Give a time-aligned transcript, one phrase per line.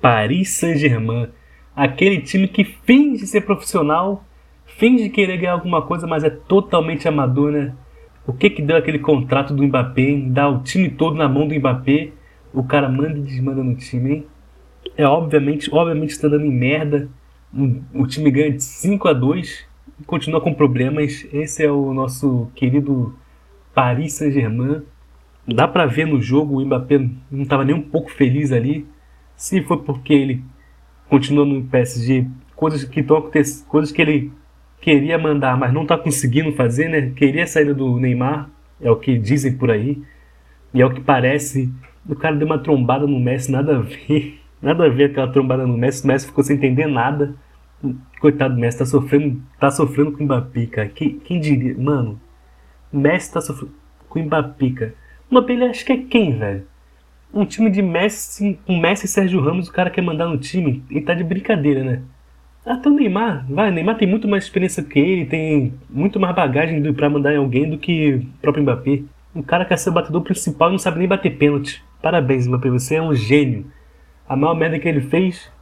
[0.00, 1.28] Paris Saint-Germain.
[1.74, 4.24] Aquele time que finge ser profissional,
[4.64, 7.74] finge querer ganhar alguma coisa, mas é totalmente amador, né?
[8.26, 11.54] O que que deu aquele contrato do Mbappé, dá o time todo na mão do
[11.54, 12.10] Mbappé,
[12.52, 14.26] o cara manda e desmanda no time, hein?
[14.96, 17.08] É obviamente, obviamente está dando em merda.
[17.94, 19.66] O time ganha de 5 a 2
[20.00, 21.26] e continua com problemas.
[21.32, 23.14] Esse é o nosso querido
[23.74, 24.82] Paris Saint-Germain.
[25.46, 26.98] Dá pra ver no jogo o Mbappé
[27.30, 28.86] não estava nem um pouco feliz ali.
[29.36, 30.44] Se foi porque ele
[31.08, 34.32] continua no PSG, coisas que estão acontecendo, coisas que ele
[34.80, 37.12] queria mandar, mas não está conseguindo fazer, né?
[37.14, 38.48] Queria a saída do Neymar,
[38.80, 40.02] é o que dizem por aí.
[40.72, 41.72] E é o que parece.
[42.08, 44.40] O cara deu uma trombada no Messi, nada a ver.
[44.60, 46.02] Nada a ver aquela trombada no Messi.
[46.02, 47.34] O Messi ficou sem entender nada.
[48.18, 50.88] Coitado do Messi, tá sofrendo, tá sofrendo com o Mbappé, cara.
[50.88, 51.76] Quem, quem diria?
[51.78, 52.18] Mano,
[52.90, 53.74] Messi tá sofrendo
[54.08, 54.94] com o Mbappé, cara.
[55.30, 56.66] O Mbappé, ele acha que é quem, velho?
[57.36, 60.82] Um time de Messi, com Messi e Sérgio Ramos, o cara quer mandar no time.
[60.90, 62.00] Ele tá de brincadeira, né?
[62.64, 66.34] Até o Neymar, vai, o Neymar tem muito mais experiência que ele, tem muito mais
[66.34, 69.02] bagagem para mandar em alguém do que o próprio Mbappé.
[69.34, 71.84] Um cara quer ser batedor principal e não sabe nem bater pênalti.
[72.00, 73.66] Parabéns, Mbappé, você é um gênio.
[74.26, 75.52] A maior merda que ele fez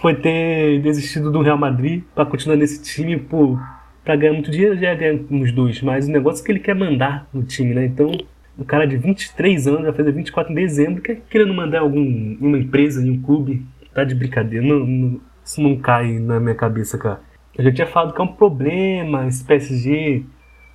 [0.00, 3.60] foi ter desistido do Real Madrid para continuar nesse time por
[4.02, 6.74] para ganhar muito dinheiro, já ganha uns dois, mas o negócio é que ele quer
[6.74, 7.86] mandar no time, né?
[7.86, 8.12] Então,
[8.58, 12.58] um cara de 23 anos, vai fazer 24 em dezembro, quer querendo mandar algum uma
[12.58, 16.96] empresa, em um clube, tá de brincadeira, não, não, isso não cai na minha cabeça,
[16.96, 17.20] cara.
[17.56, 20.24] Eu já tinha falado que é um problema esse PSG.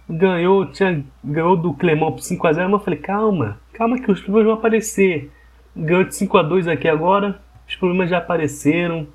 [0.09, 4.47] Ganhou, tinha, ganhou do Clemão por 5x0, mas eu falei, calma, calma que os problemas
[4.47, 5.29] vão aparecer.
[5.75, 9.07] Ganhou de 5x2 aqui agora, os problemas já apareceram.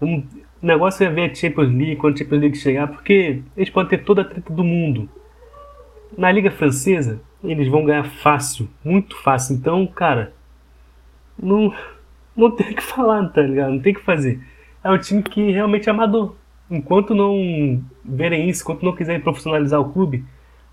[0.00, 0.22] O
[0.60, 4.04] negócio é ver a Champions League quando a Champions League chegar, porque eles podem ter
[4.04, 5.08] toda a treta do mundo.
[6.18, 9.56] Na Liga Francesa, eles vão ganhar fácil, muito fácil.
[9.56, 10.32] Então, cara,
[11.40, 11.72] não,
[12.36, 13.72] não tem o que falar, tá ligado?
[13.72, 14.40] Não tem o que fazer.
[14.82, 16.34] É um time que realmente é amador.
[16.70, 20.24] Enquanto não verem isso, enquanto não quiserem profissionalizar o clube,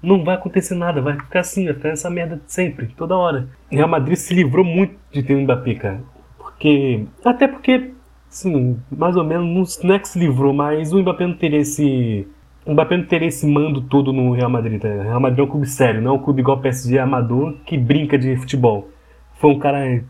[0.01, 3.49] não vai acontecer nada, vai ficar assim, vai ficar essa merda sempre, toda hora.
[3.69, 6.01] Real Madrid se livrou muito de ter o Mbappé, cara.
[6.37, 7.05] Porque.
[7.23, 7.91] Até porque,
[8.29, 12.27] sim, mais ou menos, não é que se livrou, mas o Mbappé não teria esse.
[12.65, 14.81] O Mbappé não teria esse mando todo no Real Madrid.
[14.81, 14.87] Tá?
[14.87, 17.77] Real Madrid é um clube sério, não é um clube igual o PSG amador que
[17.77, 18.89] brinca de futebol.
[19.35, 20.03] Foi um cara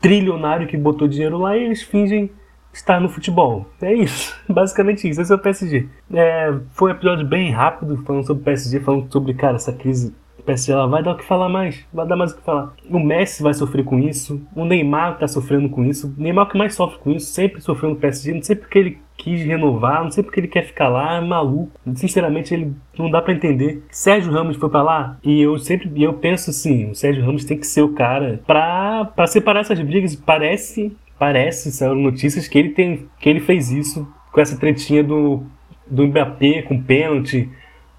[0.00, 2.30] trilionário que botou dinheiro lá e eles fingem
[2.72, 3.66] estar no futebol.
[3.80, 5.20] É isso, basicamente isso.
[5.20, 5.88] Esse é o PSG.
[6.12, 10.14] É, foi um episódio bem rápido, falando sobre o PSG, falando sobre, cara, essa crise
[10.46, 12.72] PSG ela vai dar o que falar mais, vai dar mais o que falar.
[12.88, 16.50] O Messi vai sofrer com isso, o Neymar tá sofrendo com isso, o Neymar é
[16.50, 20.04] que mais sofre com isso, sempre sofreu no PSG, não sei porque ele quis renovar,
[20.04, 21.72] não sei porque ele quer ficar lá, é maluco.
[21.94, 23.82] Sinceramente, ele não dá para entender.
[23.90, 27.58] Sérgio Ramos foi para lá e eu sempre eu penso assim, o Sérgio Ramos tem
[27.58, 30.14] que ser o cara para para separar essas brigas.
[30.14, 35.44] Parece Parece, são notícias que ele tem, que ele fez isso com essa tretinha do
[35.88, 37.48] do Mbappé com pênalti,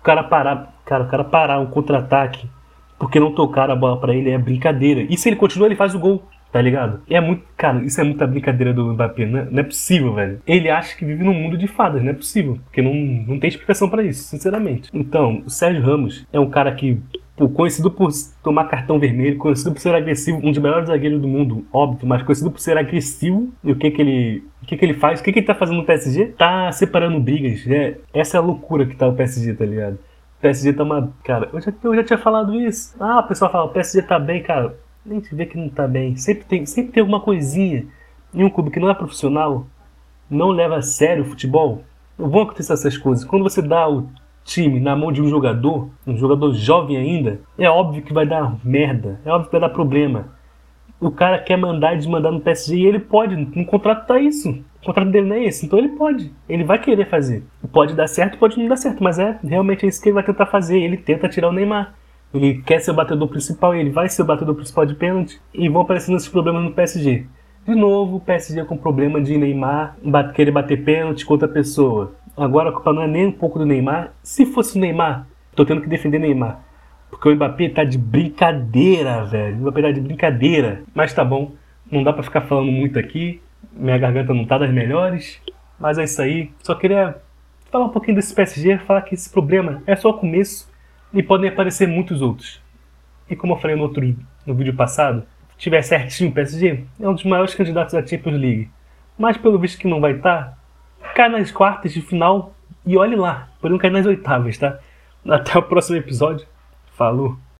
[0.02, 2.50] o cara parar, cara, o cara parar um contra-ataque
[2.98, 5.02] porque não tocaram a bola para ele é brincadeira.
[5.02, 7.02] E se ele continua, ele faz o gol, tá ligado?
[7.09, 10.42] É muito, cara, isso é muita brincadeira do Mbappé, não é, não é possível, velho.
[10.47, 13.50] Ele acha que vive num mundo de fadas, não é possível, porque não, não tem
[13.50, 14.90] explicação para isso, sinceramente.
[14.94, 17.00] Então, o Sérgio Ramos é um cara que
[17.53, 18.09] conhecido por
[18.42, 22.24] tomar cartão vermelho, conhecido por ser agressivo, um dos melhores zagueiros do mundo, óbvio, mas
[22.24, 23.53] conhecido por ser agressivo.
[23.64, 25.20] E o que que ele, o que que ele faz?
[25.20, 26.34] O que que ele tá fazendo no PSG?
[26.36, 27.64] Tá separando brigas.
[27.68, 30.00] É, essa é a loucura que tá o PSG, tá ligado?
[30.42, 31.12] PSG tá uma.
[31.24, 32.96] Cara, eu já, eu já tinha falado isso.
[33.00, 34.78] Ah, o pessoal fala, o PSG tá bem, cara.
[35.06, 36.16] Nem te vê que não tá bem.
[36.16, 37.86] Sempre tem, sempre tem alguma coisinha
[38.34, 39.66] em um clube que não é profissional,
[40.30, 41.84] não leva a sério o futebol.
[42.18, 43.24] Não vão acontecer essas coisas.
[43.24, 44.09] Quando você dá o
[44.44, 48.56] time na mão de um jogador, um jogador jovem ainda, é óbvio que vai dar
[48.64, 50.37] merda, é óbvio que vai dar problema.
[51.00, 54.50] O cara quer mandar e desmandar no PSG e ele pode, no contrato tá isso.
[54.81, 57.44] O contrato dele não é esse, então ele pode, ele vai querer fazer.
[57.72, 60.24] Pode dar certo, pode não dar certo, mas é realmente é isso que ele vai
[60.24, 60.80] tentar fazer.
[60.80, 61.94] Ele tenta tirar o Neymar.
[62.34, 65.40] Ele quer ser o batedor principal e ele vai ser o batedor principal de pênalti
[65.53, 67.25] e vão aparecendo esses problemas no PSG.
[67.66, 69.97] De novo, o PSG com problema de Neymar
[70.34, 72.14] querer bater pênalti com outra pessoa.
[72.35, 74.14] Agora a culpa não é nem um pouco do Neymar.
[74.23, 76.61] Se fosse o Neymar, tô tendo que defender Neymar.
[77.09, 79.58] Porque o Mbappé tá de brincadeira, velho.
[79.58, 80.84] O Mbappé tá de brincadeira.
[80.94, 81.54] Mas tá bom,
[81.92, 83.42] não dá para ficar falando muito aqui.
[83.74, 85.42] Minha garganta não tá das melhores.
[85.80, 86.52] Mas é isso aí.
[86.64, 87.16] Só queria
[87.72, 90.72] falar um pouquinho desse PSG, falar que esse problema é só o começo
[91.14, 92.62] e podem aparecer muitos outros.
[93.30, 94.16] E como eu falei no outro
[94.46, 98.40] no vídeo passado, se tiver certinho o PSG, é um dos maiores candidatos à Champions
[98.40, 98.70] League.
[99.18, 100.58] Mas pelo visto que não vai estar,
[101.02, 102.54] tá, cai nas quartas de final
[102.86, 104.80] e olhe lá, por não cair nas oitavas, tá?
[105.28, 106.48] Até o próximo episódio.
[106.97, 107.38] Falou!